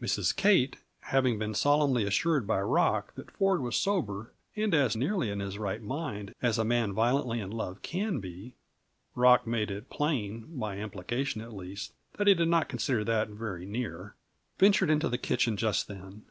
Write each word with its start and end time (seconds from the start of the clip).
Mrs. 0.00 0.36
Kate, 0.36 0.76
having 1.00 1.40
been 1.40 1.54
solemnly 1.54 2.04
assured 2.04 2.46
by 2.46 2.60
Rock 2.60 3.12
that 3.16 3.32
Ford 3.32 3.60
was 3.62 3.74
sober 3.74 4.32
and 4.54 4.72
as 4.74 4.94
nearly 4.94 5.28
in 5.28 5.40
his 5.40 5.58
right 5.58 5.82
mind 5.82 6.36
as 6.40 6.56
a 6.56 6.64
man 6.64 6.92
violently 6.92 7.40
in 7.40 7.50
love 7.50 7.82
can 7.82 8.20
be 8.20 8.54
(Rock 9.16 9.44
made 9.44 9.72
it 9.72 9.90
plain, 9.90 10.46
by 10.56 10.78
implication 10.78 11.40
at 11.40 11.52
least, 11.52 11.94
that 12.16 12.28
he 12.28 12.34
did 12.34 12.46
not 12.46 12.68
consider 12.68 13.02
that 13.02 13.30
very 13.30 13.66
near), 13.66 14.14
ventured 14.56 14.88
into 14.88 15.08
the 15.08 15.18
kitchen 15.18 15.56
just 15.56 15.88
then. 15.88 16.26